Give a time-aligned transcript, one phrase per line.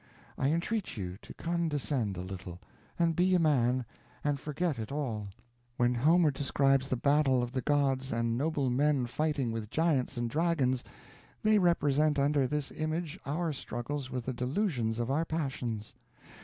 [0.35, 2.59] I entreat you to condescend a little,
[2.97, 3.85] and be a man,
[4.23, 5.27] and forget it all.
[5.77, 10.27] When Homer describes the battle of the gods and noble men fighting with giants and
[10.27, 10.83] dragons,
[11.43, 15.93] they represent under this image our struggles with the delusions of our passions.